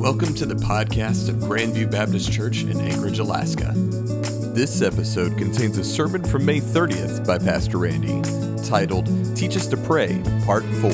[0.00, 3.74] Welcome to the podcast of Grandview Baptist Church in Anchorage, Alaska.
[4.54, 8.22] This episode contains a sermon from May 30th by Pastor Randy
[8.66, 9.04] titled
[9.36, 10.90] Teach Us to Pray, Part 4.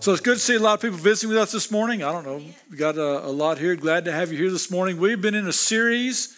[0.00, 2.02] So it's good to see a lot of people visiting with us this morning.
[2.02, 3.76] I don't know, we got a, a, lot here.
[3.76, 4.98] Glad to have you here this morning.
[4.98, 6.36] We've been in a series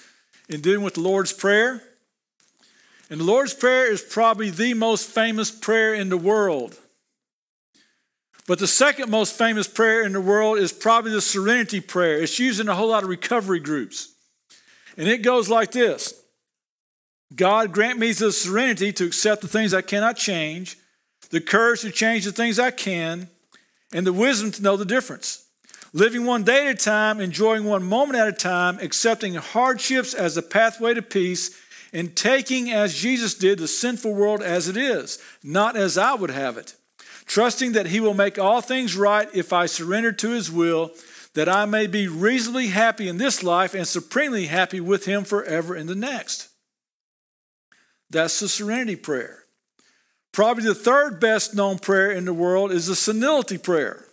[0.50, 1.82] in dealing with the Lord's Prayer.
[3.08, 6.76] And the Lord's Prayer is probably the most famous prayer in the world.
[8.48, 12.22] But the second most famous prayer in the world is probably the Serenity Prayer.
[12.22, 14.14] It's used in a whole lot of recovery groups.
[14.96, 16.14] And it goes like this
[17.36, 20.78] God grant me the serenity to accept the things I cannot change,
[21.28, 23.28] the courage to change the things I can,
[23.92, 25.44] and the wisdom to know the difference.
[25.92, 30.38] Living one day at a time, enjoying one moment at a time, accepting hardships as
[30.38, 31.54] a pathway to peace,
[31.92, 36.30] and taking, as Jesus did, the sinful world as it is, not as I would
[36.30, 36.74] have it
[37.28, 40.90] trusting that He will make all things right if I surrender to His will,
[41.34, 45.76] that I may be reasonably happy in this life and supremely happy with Him forever
[45.76, 46.48] in the next.
[48.10, 49.44] That's the serenity prayer.
[50.32, 54.04] Probably the third best known prayer in the world is the senility prayer.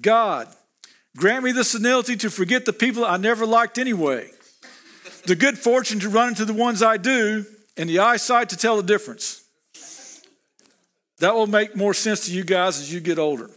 [0.00, 0.48] God,
[1.16, 4.30] grant me the senility to forget the people I never liked anyway,
[5.26, 7.44] the good fortune to run into the ones I do,
[7.76, 9.41] and the eyesight to tell the difference.
[11.22, 13.48] That will make more sense to you guys as you get older.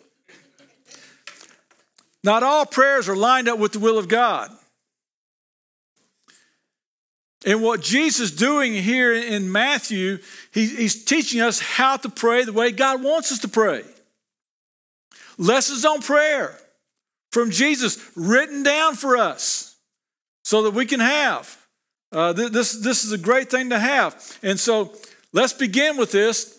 [2.23, 4.52] Not all prayers are lined up with the will of God.
[7.43, 10.19] And what Jesus is doing here in Matthew,
[10.52, 13.81] he, he's teaching us how to pray the way God wants us to pray.
[15.39, 16.55] Lessons on prayer
[17.31, 19.75] from Jesus written down for us
[20.43, 21.58] so that we can have.
[22.11, 24.38] Uh, this, this is a great thing to have.
[24.43, 24.93] And so
[25.33, 26.55] let's begin with this.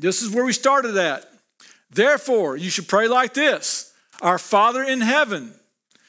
[0.00, 1.30] This is where we started at.
[1.90, 5.52] Therefore, you should pray like this Our Father in heaven,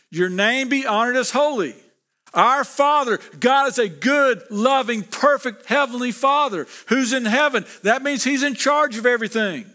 [0.09, 1.75] your name be honored as holy.
[2.34, 7.66] Our Father, God is a good, loving, perfect Heavenly Father who's in heaven.
[7.84, 9.66] That means He's in charge of everything.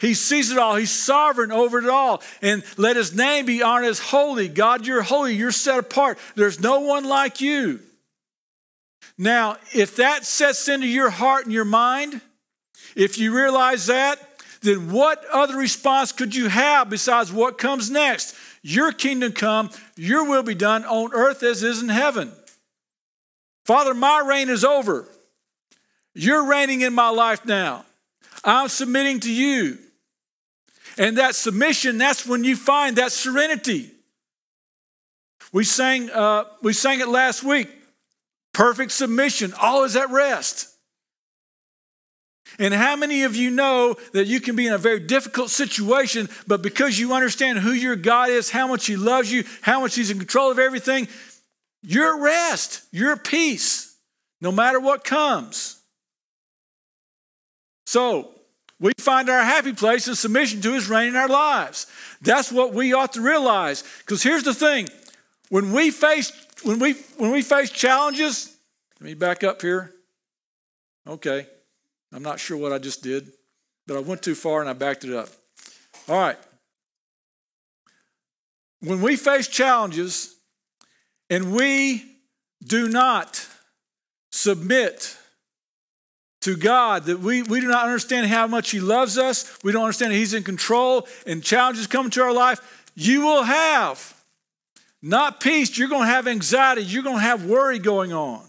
[0.00, 0.76] He sees it all.
[0.76, 2.22] He's sovereign over it all.
[2.40, 4.48] And let His name be honored as holy.
[4.48, 5.34] God, you're holy.
[5.34, 6.18] You're set apart.
[6.34, 7.80] There's no one like you.
[9.18, 12.22] Now, if that sets into your heart and your mind,
[12.96, 14.18] if you realize that,
[14.62, 18.34] then what other response could you have besides what comes next?
[18.62, 22.32] Your kingdom come, your will be done on earth as is in heaven.
[23.66, 25.06] Father, my reign is over.
[26.14, 27.84] You're reigning in my life now.
[28.44, 29.78] I'm submitting to you.
[30.96, 33.90] And that submission, that's when you find that serenity.
[35.52, 37.68] We sang, uh, we sang it last week.
[38.52, 40.73] Perfect submission, all is at rest.
[42.58, 46.28] And how many of you know that you can be in a very difficult situation,
[46.46, 49.94] but because you understand who your God is, how much He loves you, how much
[49.94, 51.08] He's in control of everything,
[51.82, 53.96] you're at rest, you're at peace,
[54.40, 55.80] no matter what comes.
[57.86, 58.30] So,
[58.80, 61.86] we find our happy place in submission to His reign in our lives.
[62.20, 63.82] That's what we ought to realize.
[64.00, 64.90] Because here's the thing
[65.48, 68.54] when we face when we when we face challenges,
[69.00, 69.92] let me back up here.
[71.06, 71.46] Okay.
[72.14, 73.32] I'm not sure what I just did,
[73.88, 75.28] but I went too far and I backed it up.
[76.08, 76.38] All right.
[78.80, 80.36] When we face challenges
[81.28, 82.04] and we
[82.64, 83.44] do not
[84.30, 85.16] submit
[86.42, 89.82] to God, that we, we do not understand how much He loves us, we don't
[89.82, 94.22] understand that He's in control, and challenges come to our life, you will have
[95.02, 98.44] not peace, you're going to have anxiety, you're going to have worry going on.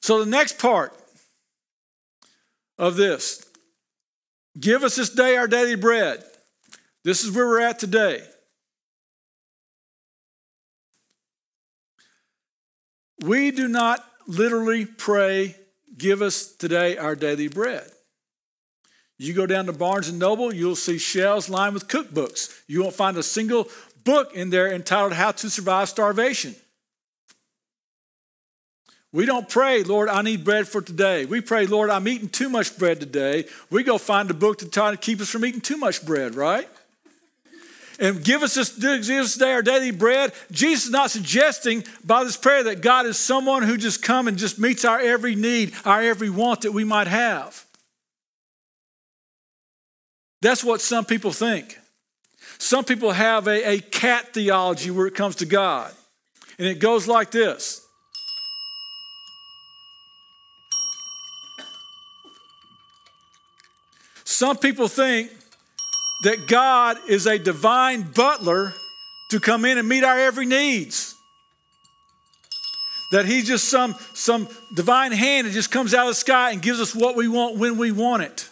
[0.00, 0.92] So the next part,
[2.78, 3.46] of this
[4.58, 6.24] Give us this day our daily bread.
[7.04, 8.22] This is where we're at today.
[13.20, 15.56] We do not literally pray,
[15.96, 17.86] Give us today our daily bread.
[19.18, 22.54] You go down to Barnes and Noble, you'll see shelves lined with cookbooks.
[22.66, 23.68] You won't find a single
[24.04, 26.54] book in there entitled How to Survive Starvation.
[29.16, 31.24] We don't pray, Lord, I need bread for today.
[31.24, 33.46] We pray, Lord, I'm eating too much bread today.
[33.70, 36.34] We go find a book to try to keep us from eating too much bread,
[36.34, 36.68] right?
[37.98, 40.34] And give us this, give us today our daily bread.
[40.50, 44.36] Jesus is not suggesting by this prayer that God is someone who just come and
[44.36, 47.64] just meets our every need, our every want that we might have.
[50.42, 51.78] That's what some people think.
[52.58, 55.90] Some people have a, a cat theology where it comes to God.
[56.58, 57.85] And it goes like this
[64.26, 65.30] some people think
[66.24, 68.74] that God is a divine butler
[69.30, 71.14] to come in and meet our every needs.
[73.12, 76.60] That he's just some, some divine hand that just comes out of the sky and
[76.60, 78.48] gives us what we want when we want it.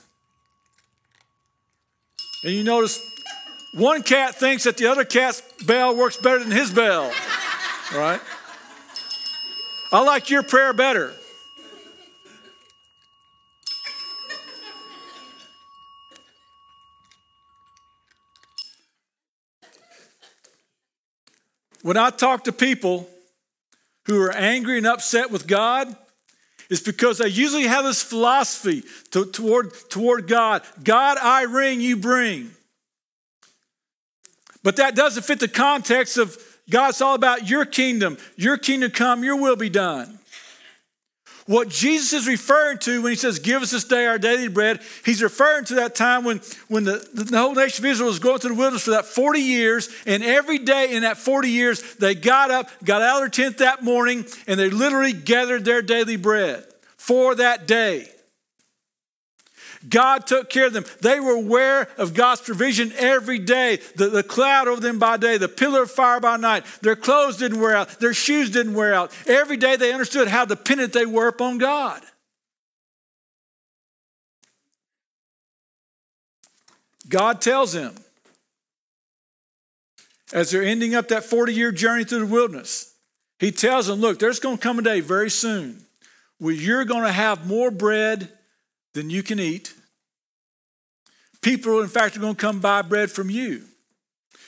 [2.45, 3.05] And you notice
[3.75, 7.13] one cat thinks that the other cat's bell works better than his bell,
[7.95, 8.21] right?
[9.93, 11.13] I like your prayer better.
[21.85, 23.07] When I talk to people
[24.07, 25.95] who are angry and upset with God,
[26.71, 31.99] it's because they usually have this philosophy to, toward, toward God God, I ring, you
[31.99, 32.53] bring.
[34.63, 36.39] But that doesn't fit the context of
[36.71, 40.19] God's all about your kingdom, your kingdom come, your will be done.
[41.47, 44.81] What Jesus is referring to when he says, Give us this day our daily bread,
[45.05, 48.39] he's referring to that time when, when the, the whole nation of Israel was going
[48.39, 49.91] through the wilderness for that 40 years.
[50.07, 53.59] And every day in that 40 years, they got up, got out of their tent
[53.59, 56.65] that morning, and they literally gathered their daily bread
[56.97, 58.09] for that day.
[59.89, 60.85] God took care of them.
[61.01, 63.81] They were aware of God's provision every day.
[63.97, 66.65] The, the cloud over them by day, the pillar of fire by night.
[66.81, 69.13] Their clothes didn't wear out, their shoes didn't wear out.
[69.27, 72.03] Every day they understood how dependent they were upon God.
[77.09, 77.95] God tells them
[80.33, 82.95] as they're ending up that 40 year journey through the wilderness,
[83.39, 85.85] He tells them, Look, there's going to come a day very soon
[86.39, 88.31] where you're going to have more bread
[88.95, 89.75] than you can eat.
[91.43, 93.65] People, in fact, are going to come buy bread from you.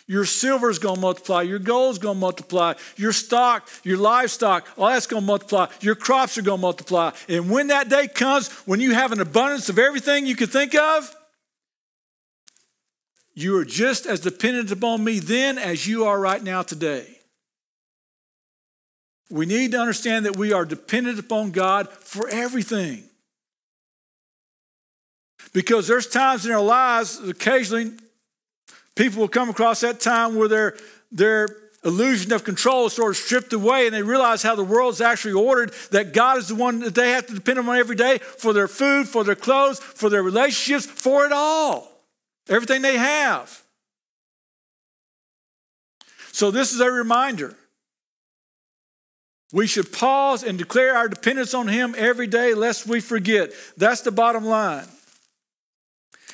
[0.09, 1.43] Your silver is going to multiply.
[1.43, 2.75] Your gold is going to multiply.
[2.97, 5.67] Your stock, your livestock, all that's going to multiply.
[5.81, 7.11] Your crops are going to multiply.
[7.29, 10.77] And when that day comes, when you have an abundance of everything you can think
[10.77, 11.13] of,
[13.35, 17.07] you are just as dependent upon me then as you are right now today.
[19.29, 23.06] We need to understand that we are dependent upon God for everything.
[25.57, 27.91] Because there's times in our lives, occasionally,
[28.95, 30.77] people will come across that time where their,
[31.11, 31.49] their
[31.83, 35.33] illusion of control is sort of stripped away and they realize how the world's actually
[35.33, 38.53] ordered, that God is the one that they have to depend on every day for
[38.53, 41.91] their food, for their clothes, for their relationships, for it all.
[42.51, 43.63] Everything they have.
[46.33, 47.57] So, this is a reminder.
[49.55, 53.53] We should pause and declare our dependence on Him every day, lest we forget.
[53.79, 54.85] That's the bottom line.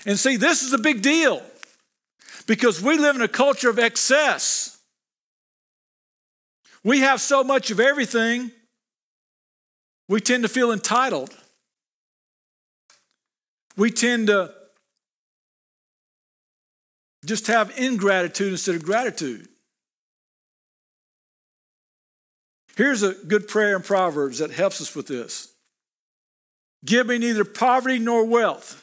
[0.07, 1.43] And see, this is a big deal
[2.47, 4.79] because we live in a culture of excess.
[6.85, 8.51] We have so much of everything,
[10.09, 11.31] we tend to feel entitled.
[13.77, 14.53] We tend to
[17.25, 19.49] just have ingratitude instead of gratitude.
[22.77, 25.55] Here's a good prayer in Proverbs that helps us with this
[26.85, 28.82] Give me neither poverty nor wealth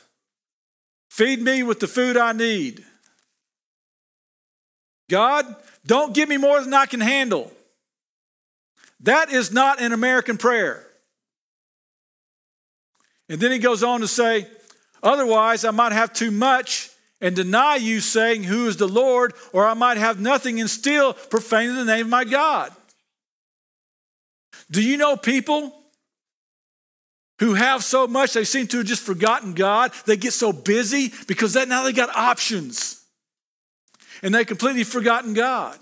[1.09, 2.83] Feed me with the food I need.
[5.09, 7.51] God, don't give me more than I can handle.
[9.01, 10.85] That is not an American prayer.
[13.27, 14.47] And then he goes on to say,
[15.01, 16.89] Otherwise, I might have too much
[17.21, 19.33] and deny you, saying, Who is the Lord?
[19.53, 22.71] Or I might have nothing and still profane the name of my God.
[24.69, 25.78] Do you know people
[27.39, 29.91] who have so much they seem to have just forgotten God.
[30.05, 33.01] They get so busy because that now they got options.
[34.21, 35.77] And they completely forgotten God.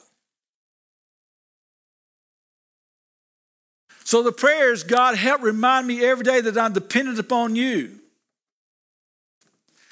[4.04, 7.92] So the prayers, God help remind me every day that I'm dependent upon you.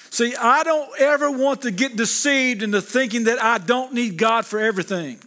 [0.08, 4.46] See, I don't ever want to get deceived into thinking that I don't need God
[4.46, 5.18] for everything.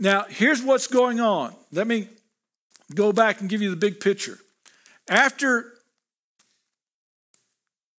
[0.00, 1.54] Now, here's what's going on.
[1.70, 2.08] Let me
[2.94, 4.38] go back and give you the big picture.
[5.08, 5.72] After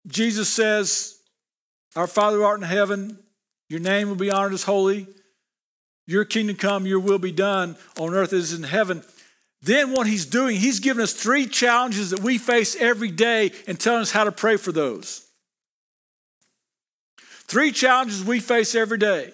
[0.07, 1.19] Jesus says,
[1.95, 3.19] Our Father who art in heaven,
[3.69, 5.07] your name will be honored as holy,
[6.07, 9.03] your kingdom come, your will be done on earth as in heaven.
[9.61, 13.79] Then, what he's doing, he's giving us three challenges that we face every day and
[13.79, 15.25] telling us how to pray for those.
[17.49, 19.33] Three challenges we face every day.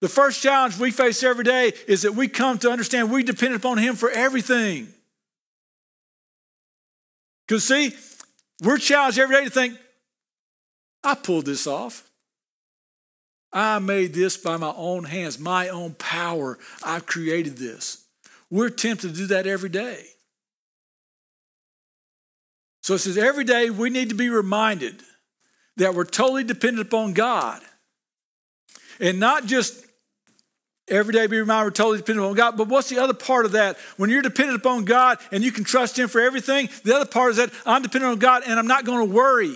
[0.00, 3.54] The first challenge we face every day is that we come to understand we depend
[3.54, 4.88] upon Him for everything.
[7.46, 7.94] Because, see,
[8.62, 9.78] we're challenged every day to think,
[11.02, 12.02] I pulled this off.
[13.52, 16.58] I made this by my own hands, my own power.
[16.84, 18.04] I've created this.
[18.50, 20.04] We're tempted to do that every day.
[22.82, 25.00] So it says every day we need to be reminded
[25.76, 27.62] that we're totally dependent upon God.
[29.00, 29.85] And not just
[30.88, 33.52] every day be reminded we're totally dependent upon God, but what's the other part of
[33.52, 33.76] that?
[33.96, 37.32] When you're dependent upon God and you can trust Him for everything, the other part
[37.32, 39.54] is that I'm dependent on God and I'm not going to worry.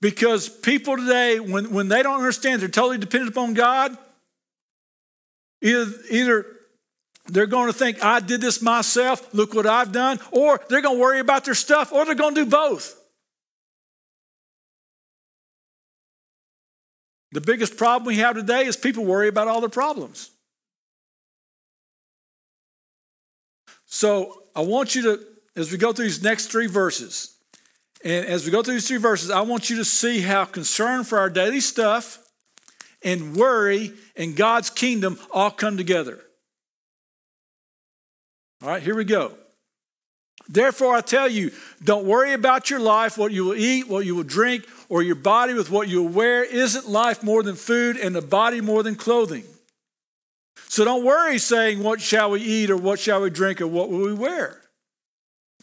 [0.00, 3.96] Because people today, when, when they don't understand they're totally dependent upon God,
[5.60, 6.46] either, either
[7.26, 10.96] they're going to think, I did this myself, look what I've done, or they're going
[10.96, 12.99] to worry about their stuff, or they're going to do both.
[17.32, 20.30] The biggest problem we have today is people worry about all their problems.
[23.86, 25.20] So I want you to,
[25.56, 27.36] as we go through these next three verses,
[28.02, 31.04] and as we go through these three verses, I want you to see how concern
[31.04, 32.18] for our daily stuff
[33.02, 36.18] and worry and God's kingdom all come together.
[38.62, 39.34] All right, here we go.
[40.48, 41.52] Therefore, I tell you,
[41.84, 45.14] don't worry about your life, what you will eat, what you will drink, or your
[45.14, 46.42] body with what you will wear.
[46.42, 49.44] Isn't life more than food and the body more than clothing?
[50.68, 53.90] So don't worry saying, What shall we eat, or what shall we drink, or what
[53.90, 54.60] will we wear?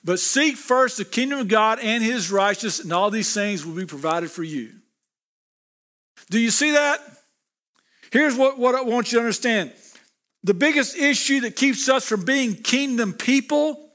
[0.03, 3.75] But seek first the kingdom of God and his righteousness, and all these things will
[3.75, 4.71] be provided for you.
[6.29, 7.01] Do you see that?
[8.11, 9.73] Here's what, what I want you to understand
[10.43, 13.86] the biggest issue that keeps us from being kingdom people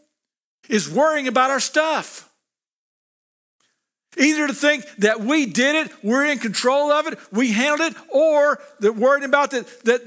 [0.68, 2.28] is worrying about our stuff.
[4.18, 7.96] Either to think that we did it, we're in control of it, we handled it,
[8.10, 10.02] or that worrying about that, that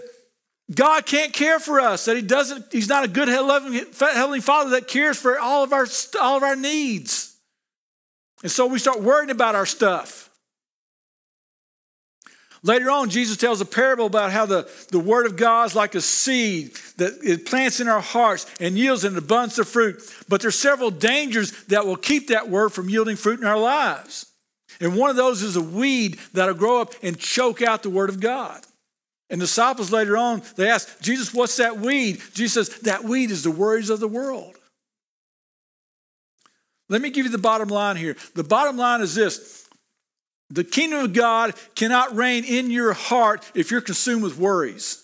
[0.74, 4.72] God can't care for us, that He doesn't, He's not a good loving Heavenly Father
[4.72, 5.88] that cares for all of our,
[6.22, 7.36] all of our needs.
[8.44, 10.25] And so we start worrying about our stuff.
[12.66, 15.94] Later on, Jesus tells a parable about how the, the Word of God is like
[15.94, 20.02] a seed that it plants in our hearts and yields an abundance of fruit.
[20.28, 24.26] But there's several dangers that will keep that Word from yielding fruit in our lives.
[24.82, 28.10] And one of those is a weed that'll grow up and choke out the Word
[28.10, 28.64] of God.
[29.30, 32.20] And the disciples later on, they ask, Jesus, what's that weed?
[32.34, 34.56] Jesus says, that weed is the worries of the world.
[36.90, 38.16] Let me give you the bottom line here.
[38.34, 39.65] The bottom line is this
[40.50, 45.04] the kingdom of God cannot reign in your heart if you're consumed with worries.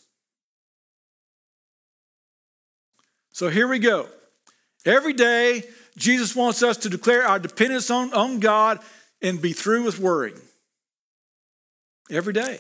[3.32, 4.08] So here we go.
[4.86, 5.64] Every day,
[5.98, 8.80] Jesus wants us to declare our dependence on, on God
[9.22, 10.40] and be through with worrying.
[12.10, 12.60] Every day.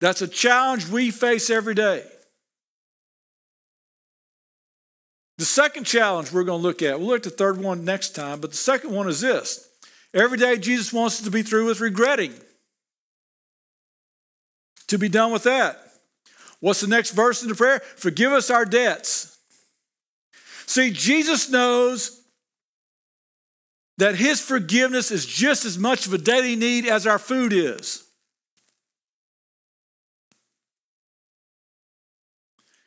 [0.00, 2.04] That's a challenge we face every day.
[5.38, 8.10] The second challenge we're going to look at, we'll look at the third one next
[8.10, 9.67] time, but the second one is this
[10.14, 12.32] Every day, Jesus wants us to be through with regretting,
[14.86, 15.78] to be done with that.
[16.60, 17.80] What's the next verse in the prayer?
[17.96, 19.38] Forgive us our debts.
[20.66, 22.22] See, Jesus knows
[23.98, 28.04] that his forgiveness is just as much of a daily need as our food is.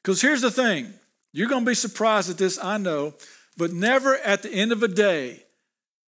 [0.02, 0.94] Because here's the thing
[1.34, 3.14] you're going to be surprised at this, I know,
[3.58, 5.44] but never at the end of a day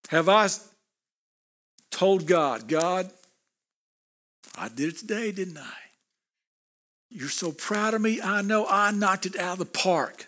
[0.08, 0.48] have I
[1.92, 3.10] told God, God,
[4.58, 5.72] I did it today, didn't I?
[7.08, 8.20] You're so proud of me.
[8.20, 10.26] I know I knocked it out of the park.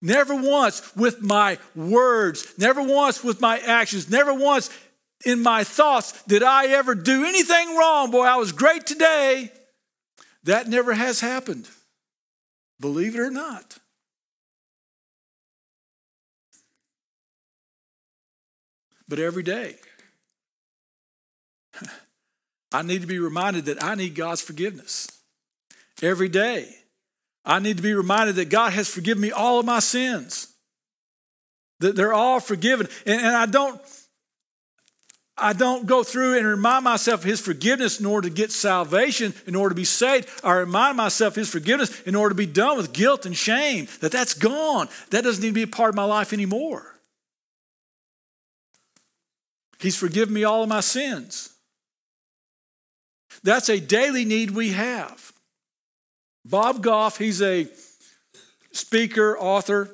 [0.00, 4.70] Never once with my words, never once with my actions, never once
[5.24, 8.10] in my thoughts did I ever do anything wrong.
[8.10, 9.50] Boy, I was great today.
[10.44, 11.68] That never has happened.
[12.78, 13.78] Believe it or not.
[19.08, 19.76] But every day,
[22.72, 25.08] I need to be reminded that I need God's forgiveness
[26.02, 26.68] every day.
[27.44, 30.48] I need to be reminded that God has forgiven me all of my sins,
[31.80, 32.88] that they're all forgiven.
[33.06, 33.80] And, and I don't.
[35.40, 39.32] I don't go through and remind myself of his forgiveness in order to get salvation,
[39.46, 40.28] in order to be saved.
[40.42, 44.10] I remind myself his forgiveness in order to be done with guilt and shame, that
[44.10, 44.88] that's gone.
[45.10, 46.98] That doesn't need to be a part of my life anymore.
[49.78, 51.54] He's forgiven me all of my sins.
[53.42, 55.32] That's a daily need we have.
[56.44, 57.68] Bob Goff, he's a
[58.72, 59.90] speaker, author.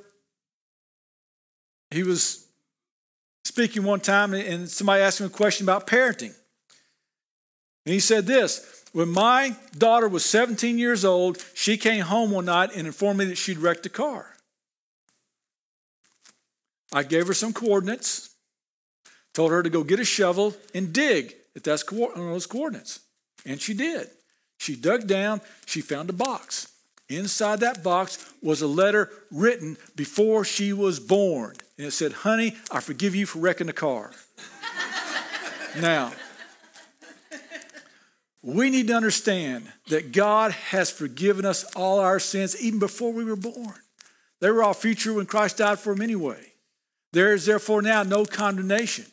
[1.90, 2.46] He was
[3.44, 6.34] speaking one time, and somebody asked him a question about parenting.
[7.86, 12.46] And he said this When my daughter was 17 years old, she came home one
[12.46, 14.34] night and informed me that she'd wrecked a car.
[16.92, 18.30] I gave her some coordinates,
[19.32, 23.00] told her to go get a shovel and dig at those coordinates.
[23.44, 24.08] And she did.
[24.58, 26.68] She dug down, she found a box.
[27.08, 31.56] Inside that box was a letter written before she was born.
[31.76, 34.12] And it said, Honey, I forgive you for wrecking the car.
[35.80, 36.12] now,
[38.42, 43.24] we need to understand that God has forgiven us all our sins even before we
[43.24, 43.74] were born.
[44.40, 46.52] They were all future when Christ died for them anyway.
[47.12, 49.06] There is therefore now no condemnation.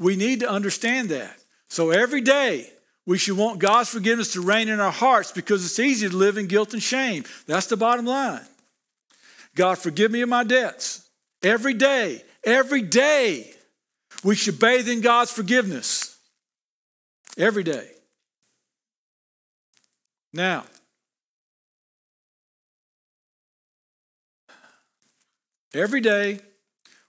[0.00, 1.36] We need to understand that.
[1.68, 2.70] So every day,
[3.08, 6.36] we should want God's forgiveness to reign in our hearts because it's easy to live
[6.36, 7.24] in guilt and shame.
[7.46, 8.44] That's the bottom line.
[9.54, 11.08] God, forgive me of my debts.
[11.42, 13.50] Every day, every day,
[14.22, 16.18] we should bathe in God's forgiveness.
[17.38, 17.88] Every day.
[20.34, 20.64] Now,
[25.72, 26.40] every day,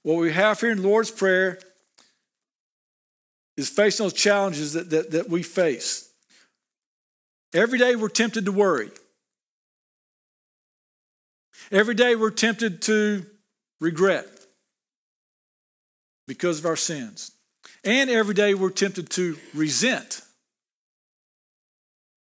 [0.04, 1.60] what we have here in Lord's Prayer
[3.60, 6.10] is facing those challenges that, that, that we face.
[7.54, 8.90] Every day we're tempted to worry.
[11.70, 13.26] Every day we're tempted to
[13.82, 14.26] regret
[16.26, 17.32] because of our sins.
[17.84, 20.22] And every day we're tempted to resent.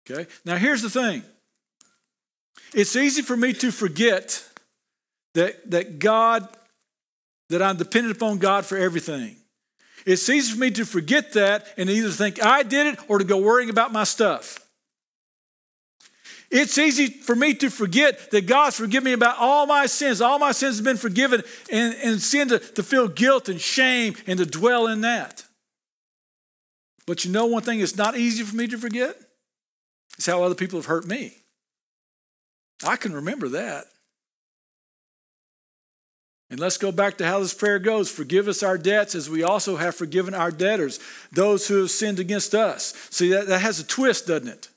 [0.09, 0.25] Okay?
[0.43, 1.21] Now here's the thing.
[2.73, 4.43] It's easy for me to forget
[5.35, 6.47] that, that God,
[7.49, 9.35] that I'm dependent upon God for everything.
[10.07, 13.25] It's easy for me to forget that and either think I did it or to
[13.25, 14.57] go worrying about my stuff.
[16.49, 20.21] It's easy for me to forget that God's forgiven me about all my sins.
[20.21, 24.15] All my sins have been forgiven, and, and sin to, to feel guilt and shame
[24.25, 25.43] and to dwell in that.
[27.05, 29.13] But you know one thing it's not easy for me to forget?
[30.17, 31.33] It's how other people have hurt me.
[32.81, 33.87] I can remember that.
[36.49, 38.09] And let's go back to how this prayer goes.
[38.09, 40.99] Forgive us our debts as we also have forgiven our debtors,
[41.31, 42.93] those who have sinned against us.
[43.09, 44.69] See, that, that has a twist, doesn't it?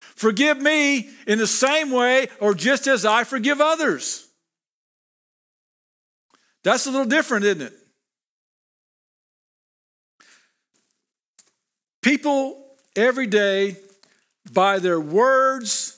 [0.00, 4.26] Forgive me in the same way or just as I forgive others.
[6.64, 7.72] That's a little different, isn't it?
[12.02, 12.64] People
[12.96, 13.76] every day,
[14.52, 15.95] by their words,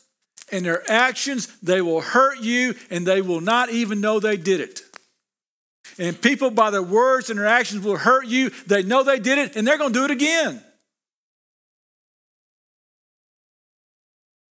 [0.52, 4.60] and their actions, they will hurt you and they will not even know they did
[4.60, 4.80] it.
[5.98, 8.50] And people, by their words and their actions, will hurt you.
[8.66, 10.62] They know they did it and they're going to do it again.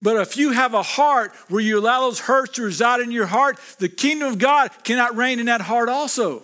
[0.03, 3.27] But if you have a heart where you allow those hurts to reside in your
[3.27, 6.43] heart, the kingdom of God cannot reign in that heart also.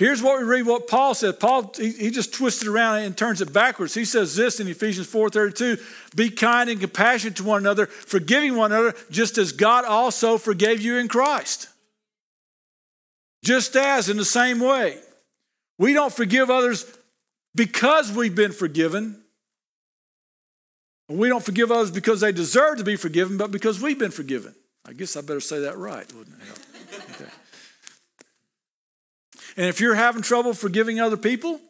[0.00, 1.38] Here's what we read what Paul said.
[1.38, 3.92] Paul, he, he, just twisted around and turns it backwards.
[3.92, 5.78] He says this in Ephesians 4:32,
[6.16, 10.80] be kind and compassionate to one another, forgiving one another, just as God also forgave
[10.80, 11.68] you in Christ.
[13.44, 14.98] Just as in the same way.
[15.78, 16.86] We don't forgive others
[17.54, 19.20] because we've been forgiven.
[21.10, 24.54] We don't forgive others because they deserve to be forgiven, but because we've been forgiven.
[24.86, 26.58] I guess I better say that right, wouldn't it?
[27.20, 27.30] Okay.
[29.56, 31.60] And if you're having trouble forgiving other people,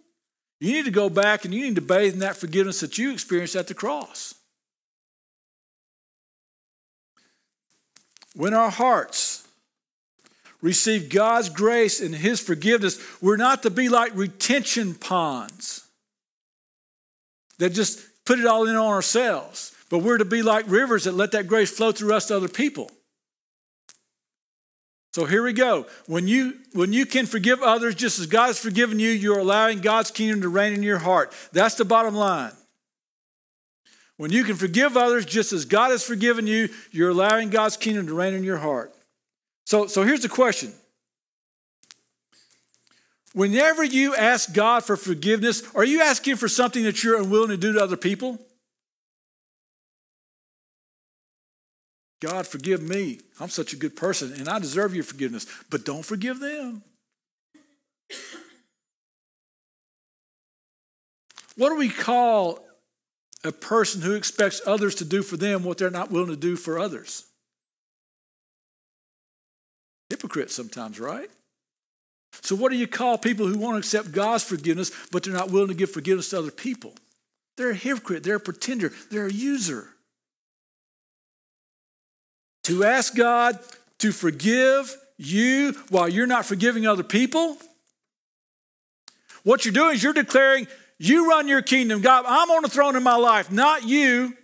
[0.60, 3.12] you need to go back and you need to bathe in that forgiveness that you
[3.12, 4.34] experienced at the cross.
[8.34, 9.46] When our hearts
[10.60, 15.86] receive God's grace and His forgiveness, we're not to be like retention ponds
[17.58, 21.14] that just put it all in on ourselves, but we're to be like rivers that
[21.14, 22.90] let that grace flow through us to other people.
[25.12, 25.86] So here we go.
[26.06, 29.80] When you when you can forgive others just as God has forgiven you, you're allowing
[29.80, 31.32] God's kingdom to reign in your heart.
[31.52, 32.52] That's the bottom line.
[34.16, 38.06] When you can forgive others just as God has forgiven you, you're allowing God's kingdom
[38.06, 38.94] to reign in your heart.
[39.64, 40.72] So so here's the question.
[43.32, 47.56] Whenever you ask God for forgiveness, are you asking for something that you're unwilling to
[47.56, 48.38] do to other people?
[52.20, 53.20] God, forgive me.
[53.40, 56.82] I'm such a good person and I deserve your forgiveness, but don't forgive them.
[61.56, 62.60] What do we call
[63.42, 66.56] a person who expects others to do for them what they're not willing to do
[66.56, 67.24] for others?
[70.10, 71.30] Hypocrite sometimes, right?
[72.42, 75.50] So, what do you call people who want to accept God's forgiveness, but they're not
[75.50, 76.94] willing to give forgiveness to other people?
[77.56, 79.88] They're a hypocrite, they're a pretender, they're a user
[82.64, 83.58] to ask God
[83.98, 87.56] to forgive you while you're not forgiving other people,
[89.42, 90.66] what you're doing is you're declaring,
[90.98, 92.00] you run your kingdom.
[92.00, 94.34] God, I'm on the throne in my life, not you.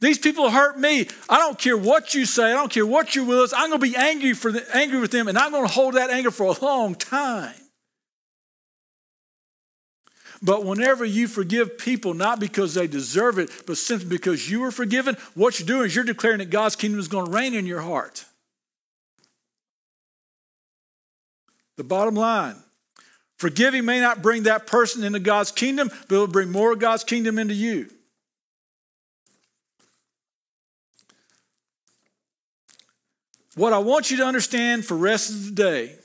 [0.00, 1.06] These people hurt me.
[1.28, 2.44] I don't care what you say.
[2.44, 3.52] I don't care what your will is.
[3.52, 5.94] I'm going to be angry for the, angry with them, and I'm going to hold
[5.94, 7.54] that anger for a long time.
[10.42, 14.70] But whenever you forgive people, not because they deserve it, but simply because you were
[14.70, 17.66] forgiven, what you're doing is you're declaring that God's kingdom is going to reign in
[17.66, 18.24] your heart.
[21.76, 22.56] The bottom line
[23.38, 26.78] forgiving may not bring that person into God's kingdom, but it will bring more of
[26.78, 27.88] God's kingdom into you.
[33.56, 35.96] What I want you to understand for rest of the day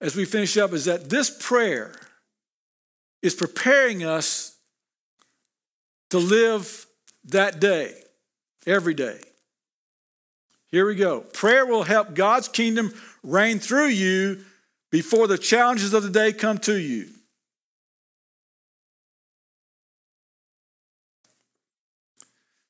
[0.00, 1.94] as we finish up is that this prayer
[3.22, 4.56] is preparing us
[6.10, 6.86] to live
[7.24, 7.94] that day,
[8.66, 9.20] every day.
[10.70, 11.20] Here we go.
[11.20, 14.44] Prayer will help God's kingdom reign through you
[14.90, 17.08] before the challenges of the day come to you.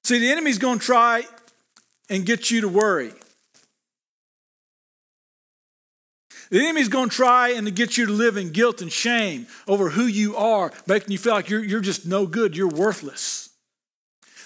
[0.04, 1.24] See, the enemy's going to try
[2.08, 3.12] and get you to worry.
[6.50, 9.46] The enemy's going to try and to get you to live in guilt and shame
[9.66, 13.50] over who you are, making you feel like you're, you're just no good, you're worthless.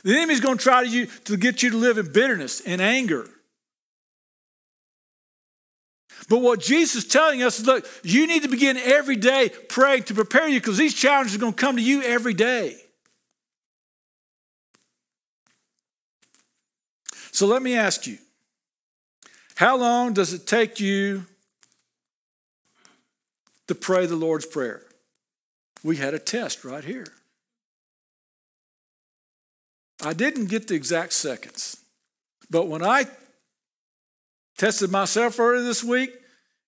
[0.02, 2.80] The enemy's going to try to, you, to get you to live in bitterness and
[2.80, 3.28] anger.
[6.28, 10.04] But what Jesus is telling us is look, you need to begin every day praying
[10.04, 12.76] to prepare you because these challenges are going to come to you every day.
[17.32, 18.18] So let me ask you
[19.56, 21.26] how long does it take you
[23.68, 24.82] to pray the Lord's Prayer.
[25.82, 27.06] We had a test right here.
[30.04, 31.76] I didn't get the exact seconds,
[32.50, 33.06] but when I
[34.58, 36.10] tested myself earlier this week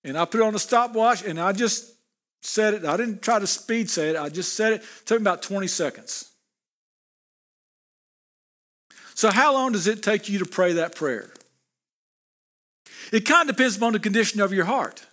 [0.03, 1.93] and I put on a stopwatch and I just
[2.41, 5.19] said it, I didn't try to speed say it, I just said it, it took
[5.19, 6.31] me about 20 seconds.
[9.15, 11.31] So, how long does it take you to pray that prayer?
[13.11, 15.05] It kind of depends upon the condition of your heart.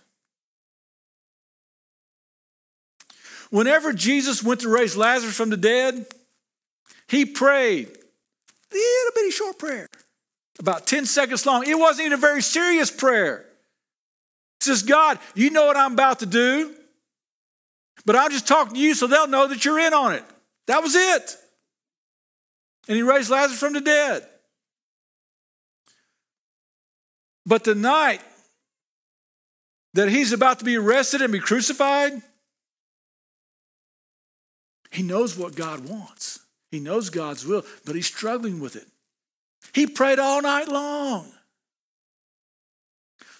[3.53, 6.07] Whenever Jesus went to raise Lazarus from the dead,
[7.07, 9.87] he prayed a little bitty short prayer,
[10.57, 11.63] about 10 seconds long.
[11.63, 13.45] It wasn't even a very serious prayer.
[14.59, 16.73] He says, God, you know what I'm about to do,
[18.07, 20.23] but I'm just talking to you so they'll know that you're in on it.
[20.65, 21.37] That was it.
[22.87, 24.25] And he raised Lazarus from the dead.
[27.45, 28.21] But the night
[29.93, 32.19] that he's about to be arrested and be crucified,
[34.93, 36.39] he knows what God wants,
[36.71, 38.87] he knows God's will, but he's struggling with it.
[39.73, 41.31] He prayed all night long.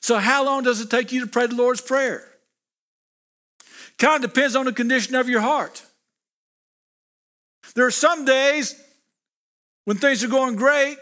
[0.02, 2.28] So, how long does it take you to pray the Lord's Prayer?
[3.98, 5.84] Kind of depends on the condition of your heart.
[7.76, 8.80] There are some days
[9.86, 10.98] when things are going great,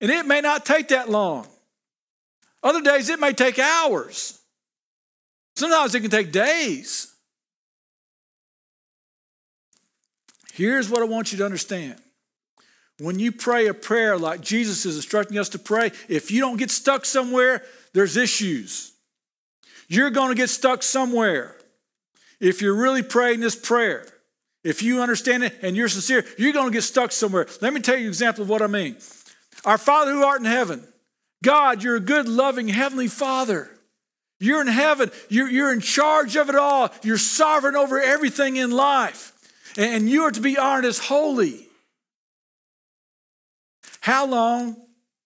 [0.00, 1.46] and it may not take that long.
[2.62, 4.38] Other days, it may take hours.
[5.56, 7.09] Sometimes it can take days.
[10.60, 11.96] Here's what I want you to understand.
[12.98, 16.58] When you pray a prayer like Jesus is instructing us to pray, if you don't
[16.58, 17.62] get stuck somewhere,
[17.94, 18.92] there's issues.
[19.88, 21.56] You're going to get stuck somewhere.
[22.40, 24.06] If you're really praying this prayer,
[24.62, 27.46] if you understand it and you're sincere, you're going to get stuck somewhere.
[27.62, 28.96] Let me tell you an example of what I mean.
[29.64, 30.86] Our Father who art in heaven,
[31.42, 33.70] God, you're a good, loving, heavenly Father.
[34.38, 35.10] You're in heaven.
[35.30, 36.90] You're, you're in charge of it all.
[37.02, 39.32] You're sovereign over everything in life
[39.76, 41.66] and you are to be honored as holy.
[44.00, 44.76] How long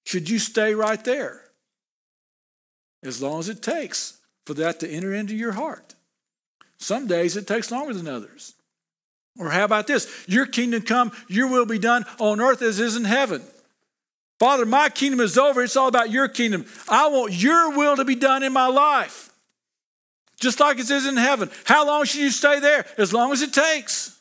[0.05, 1.43] should you stay right there?
[3.03, 5.95] As long as it takes for that to enter into your heart.
[6.79, 8.55] Some days it takes longer than others.
[9.39, 10.25] Or how about this?
[10.29, 13.43] Your kingdom come, your will be done on earth as is in heaven.
[14.39, 15.63] Father, my kingdom is over.
[15.63, 16.67] It's all about your kingdom.
[16.89, 19.31] I want your will to be done in my life,
[20.41, 21.51] just like it is in heaven.
[21.65, 22.85] How long should you stay there?
[22.99, 24.14] As long as it takes.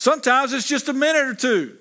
[0.00, 1.76] Sometimes it's just a minute or two.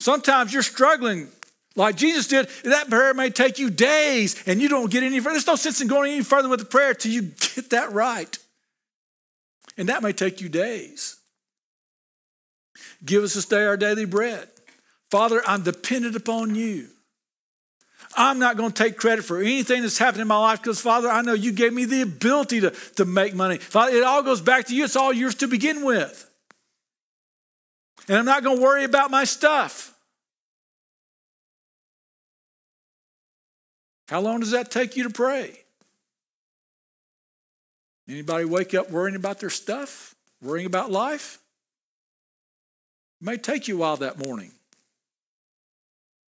[0.00, 1.28] Sometimes you're struggling
[1.76, 2.48] like Jesus did.
[2.64, 5.34] That prayer may take you days and you don't get any further.
[5.34, 7.22] There's no sense in going any further with the prayer till you
[7.54, 8.36] get that right.
[9.76, 11.16] And that may take you days.
[13.04, 14.48] Give us this day our daily bread.
[15.10, 16.88] Father, I'm dependent upon you.
[18.16, 21.08] I'm not going to take credit for anything that's happened in my life because, Father,
[21.08, 23.58] I know you gave me the ability to, to make money.
[23.58, 24.84] Father, it all goes back to you.
[24.84, 26.27] It's all yours to begin with
[28.08, 29.94] and I'm not going to worry about my stuff.
[34.08, 35.64] How long does that take you to pray?
[38.08, 40.14] Anybody wake up worrying about their stuff?
[40.40, 41.38] Worrying about life?
[43.20, 44.52] It may take you a while that morning.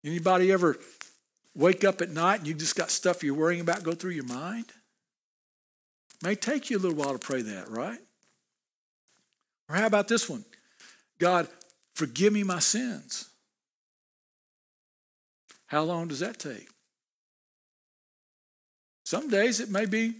[0.05, 0.77] Anybody ever
[1.55, 4.25] wake up at night and you just got stuff you're worrying about go through your
[4.25, 4.67] mind?
[6.23, 7.99] May take you a little while to pray that, right?
[9.71, 10.45] Or how about this one?
[11.19, 11.49] God,
[12.01, 13.29] forgive me my sins.
[15.67, 16.67] How long does that take?
[19.05, 20.15] Some days it may be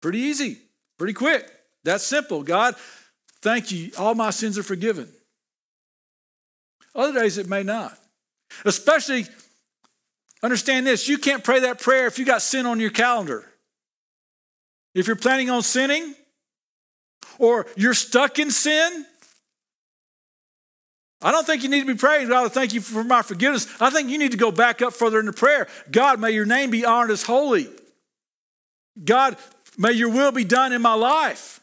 [0.00, 0.58] pretty easy,
[0.98, 1.48] pretty quick.
[1.84, 2.42] That's simple.
[2.42, 2.74] God,
[3.42, 3.92] thank you.
[3.96, 5.08] All my sins are forgiven.
[6.96, 7.96] Other days it may not.
[8.64, 9.26] Especially,
[10.42, 13.48] understand this you can't pray that prayer if you got sin on your calendar.
[14.96, 16.16] If you're planning on sinning,
[17.38, 19.06] or you're stuck in sin,
[21.22, 23.66] I don't think you need to be praying, God, I thank you for my forgiveness.
[23.80, 25.68] I think you need to go back up further into prayer.
[25.90, 27.68] God, may your name be honored as holy.
[29.02, 29.36] God,
[29.78, 31.60] may your will be done in my life.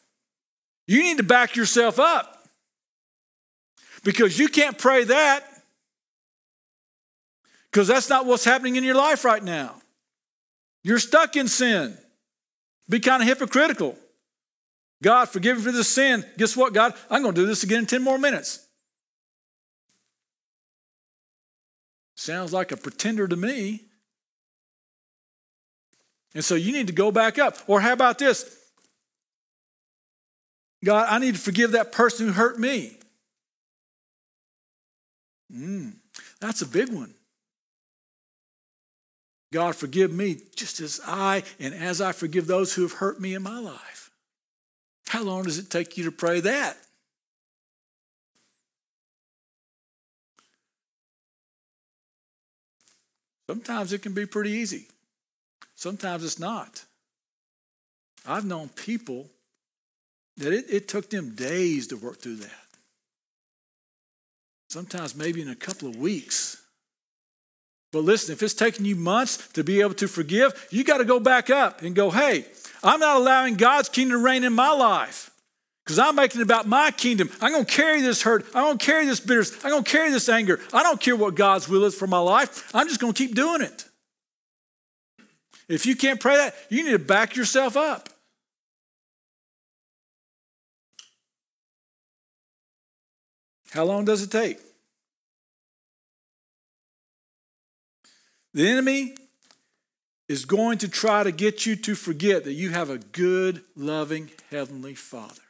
[0.87, 2.47] You need to back yourself up
[4.03, 5.43] because you can't pray that
[7.71, 9.75] because that's not what's happening in your life right now.
[10.83, 11.97] You're stuck in sin.
[12.87, 13.95] Be kind of hypocritical.
[15.03, 16.25] God, forgive me for this sin.
[16.37, 16.93] Guess what, God?
[17.09, 18.65] I'm going to do this again in 10 more minutes.
[22.19, 23.85] Sounds like a pretender to me.
[26.35, 27.55] And so you need to go back up.
[27.65, 28.59] Or how about this?
[30.83, 32.97] God, I need to forgive that person who hurt me.
[35.49, 35.93] Mm,
[36.41, 37.13] that's a big one.
[39.53, 43.33] God, forgive me just as I and as I forgive those who have hurt me
[43.33, 44.11] in my life.
[45.07, 46.75] How long does it take you to pray that?
[53.49, 54.85] Sometimes it can be pretty easy.
[55.73, 56.85] Sometimes it's not.
[58.23, 59.25] I've known people
[60.37, 62.67] that it, it took them days to work through that.
[64.69, 66.61] Sometimes maybe in a couple of weeks.
[67.91, 71.03] But listen, if it's taking you months to be able to forgive, you got to
[71.05, 72.45] go back up and go, hey,
[72.83, 75.31] I'm not allowing God's kingdom to reign in my life
[75.89, 77.31] because I'm making it about my kingdom.
[77.41, 78.45] I'm going to carry this hurt.
[78.53, 79.55] I'm going to carry this bitterness.
[79.65, 80.59] I'm going to carry this anger.
[80.71, 82.69] I don't care what God's will is for my life.
[82.75, 83.85] I'm just going to keep doing it.
[85.67, 88.07] If you can't pray that, you need to back yourself up.
[93.71, 94.59] How long does it take?
[98.53, 99.15] The enemy
[100.27, 104.29] is going to try to get you to forget that you have a good, loving
[104.51, 105.41] Heavenly Father.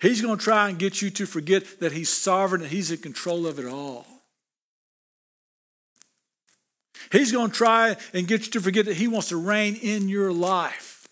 [0.00, 2.98] He's going to try and get you to forget that He's sovereign and He's in
[2.98, 4.06] control of it all.
[7.12, 10.08] He's going to try and get you to forget that He wants to reign in
[10.08, 11.08] your life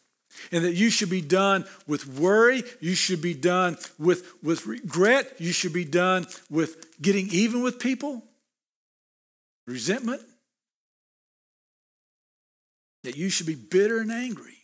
[0.53, 5.35] and that you should be done with worry, you should be done with, with regret,
[5.38, 8.22] you should be done with getting even with people,
[9.66, 10.22] resentment,
[13.05, 14.57] that you should be bitter and angry.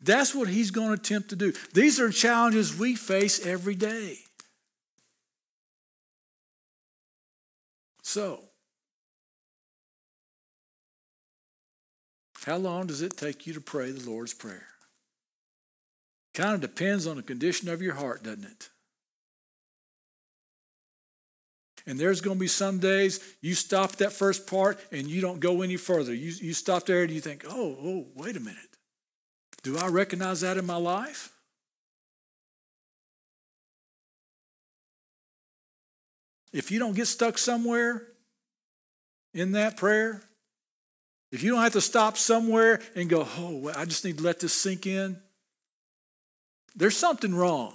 [0.00, 1.52] That's what he's going to attempt to do.
[1.72, 4.18] These are challenges we face every day.
[8.02, 8.40] So,
[12.44, 14.66] how long does it take you to pray the Lord's Prayer?
[16.34, 18.70] Kind of depends on the condition of your heart, doesn't it?
[21.86, 25.40] And there's going to be some days you stop that first part and you don't
[25.40, 26.14] go any further.
[26.14, 28.69] You, you stop there and you think, oh, oh, wait a minute.
[29.62, 31.32] Do I recognize that in my life?
[36.52, 38.06] If you don't get stuck somewhere
[39.32, 40.22] in that prayer,
[41.30, 44.40] if you don't have to stop somewhere and go, oh, I just need to let
[44.40, 45.16] this sink in,
[46.74, 47.74] there's something wrong.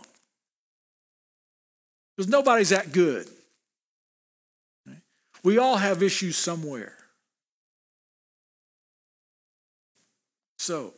[2.16, 3.28] Because nobody's that good.
[5.44, 6.98] We all have issues somewhere.
[10.58, 10.95] So,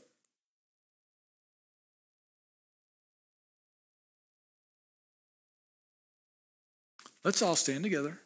[7.28, 8.18] Let's all stand together.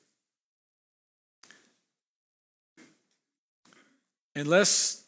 [4.36, 5.04] And let's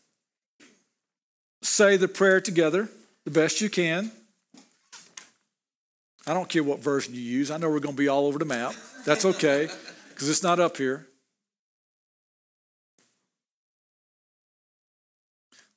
[1.62, 2.90] say the prayer together
[3.24, 4.12] the best you can.
[6.26, 7.52] I don't care what version you use.
[7.52, 8.74] I know we're going to be all over the map.
[9.06, 9.70] That's okay,
[10.10, 11.06] because it's not up here.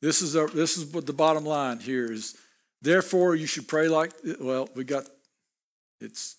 [0.00, 2.34] This is, our, this is what the bottom line here is.
[2.80, 5.04] Therefore, you should pray like, well, we got,
[6.00, 6.36] it's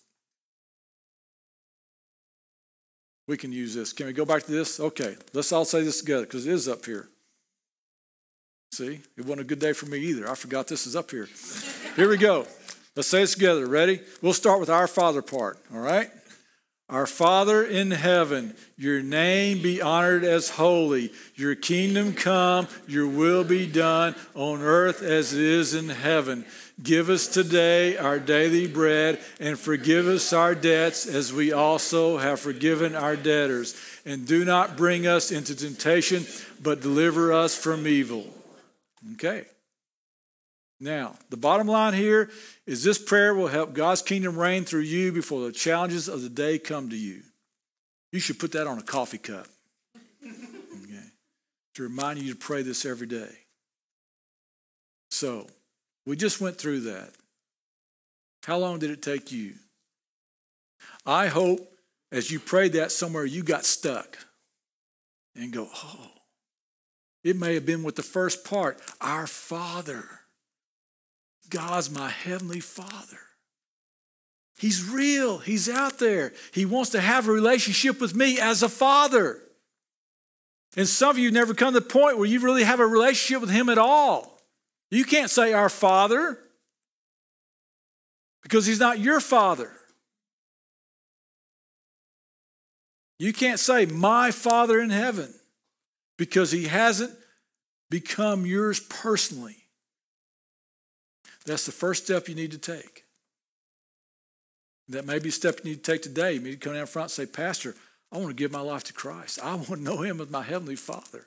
[3.28, 3.92] We can use this.
[3.92, 4.80] Can we go back to this?
[4.80, 7.08] Okay, let's all say this together because it is up here.
[8.72, 10.28] See, it wasn't a good day for me either.
[10.28, 11.28] I forgot this is up here.
[11.94, 12.46] Here we go.
[12.96, 13.66] Let's say this together.
[13.66, 14.00] Ready?
[14.22, 16.10] We'll start with our Father part, all right?
[16.88, 21.12] Our Father in heaven, your name be honored as holy.
[21.34, 26.46] Your kingdom come, your will be done on earth as it is in heaven.
[26.80, 32.38] Give us today our daily bread and forgive us our debts as we also have
[32.38, 33.74] forgiven our debtors.
[34.06, 36.24] And do not bring us into temptation,
[36.62, 38.26] but deliver us from evil.
[39.14, 39.44] Okay.
[40.80, 42.30] Now, the bottom line here
[42.64, 46.28] is this prayer will help God's kingdom reign through you before the challenges of the
[46.28, 47.22] day come to you.
[48.12, 49.48] You should put that on a coffee cup.
[50.24, 51.02] Okay.
[51.74, 53.30] To remind you to pray this every day.
[55.10, 55.48] So,
[56.08, 57.10] we just went through that.
[58.46, 59.56] How long did it take you?
[61.04, 61.60] I hope
[62.10, 64.16] as you prayed that somewhere you got stuck
[65.36, 66.10] and go, oh,
[67.22, 70.02] it may have been with the first part, our Father.
[71.50, 73.20] God's my heavenly Father.
[74.58, 75.36] He's real.
[75.36, 76.32] He's out there.
[76.54, 79.42] He wants to have a relationship with me as a father.
[80.74, 83.42] And some of you never come to the point where you really have a relationship
[83.42, 84.37] with Him at all.
[84.90, 86.38] You can't say our Father
[88.42, 89.70] because He's not your Father.
[93.18, 95.32] You can't say my Father in heaven
[96.16, 97.12] because He hasn't
[97.90, 99.56] become yours personally.
[101.44, 103.04] That's the first step you need to take.
[104.88, 106.34] That may be a step you need to take today.
[106.34, 107.74] You need to come down front and say, Pastor,
[108.12, 109.38] I want to give my life to Christ.
[109.42, 111.26] I want to know him as my heavenly Father,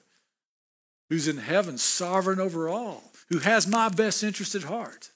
[1.10, 5.10] who's in heaven, sovereign over all, who has my best interest at heart.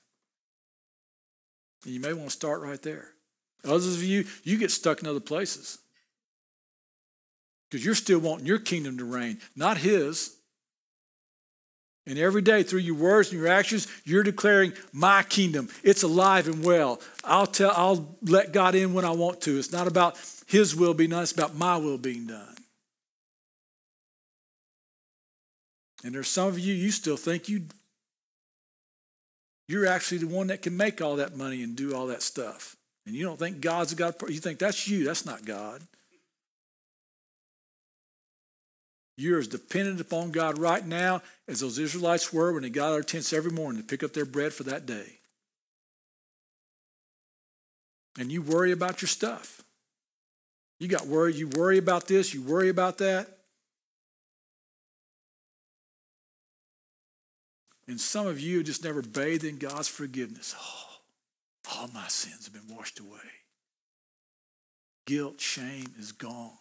[1.83, 3.09] And you may want to start right there.
[3.65, 5.79] Others of you, you get stuck in other places
[7.69, 10.37] because you're still wanting your kingdom to reign, not his.
[12.07, 15.67] And every day, through your words and your actions, you're declaring my kingdom.
[15.83, 17.01] It's alive and well.
[17.23, 19.57] I'll tell, I'll let God in when I want to.
[19.57, 22.55] It's not about his will being done, it's about my will being done.
[26.03, 27.65] And there's some of you, you still think you
[29.67, 32.75] you're actually the one that can make all that money and do all that stuff.
[33.05, 34.15] And you don't think God's a God.
[34.27, 35.81] You think that's you, that's not God.
[39.17, 42.89] You're as dependent upon God right now as those Israelites were when they got out
[42.89, 45.19] of their tents every morning to pick up their bread for that day.
[48.19, 49.61] And you worry about your stuff.
[50.79, 53.34] You got worried, you worry about this, you worry about that.
[57.87, 60.55] And some of you just never bathed in God's forgiveness.
[60.59, 60.85] Oh,
[61.75, 63.19] all my sins have been washed away.
[65.05, 66.51] Guilt, shame is gone.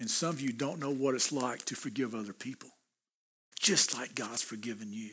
[0.00, 2.70] And some of you don't know what it's like to forgive other people,
[3.58, 5.10] just like God's forgiven you.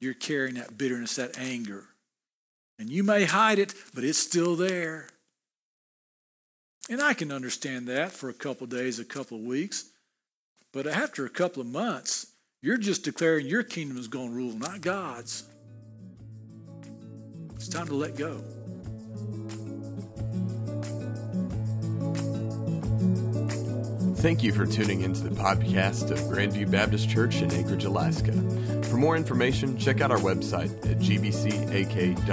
[0.00, 1.84] You're carrying that bitterness, that anger.
[2.78, 5.08] And you may hide it, but it's still there.
[6.90, 9.90] And I can understand that for a couple days, a couple of weeks.
[10.74, 12.26] But after a couple of months,
[12.60, 15.44] you're just declaring your kingdom is going to rule, not God's.
[17.54, 18.42] It's time to let go.
[24.16, 28.32] Thank you for tuning into the podcast of Grandview Baptist Church in Anchorage, Alaska.
[28.84, 32.24] For more information, check out our website at gbcak.org.